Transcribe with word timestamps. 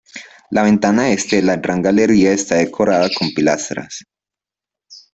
La 0.49 0.63
ventana 0.63 1.11
este 1.11 1.35
de 1.35 1.41
la 1.43 1.57
gran 1.57 1.83
galería 1.83 2.31
está 2.31 2.55
decorada 2.55 3.07
con 3.15 3.31
pilastras. 3.35 4.03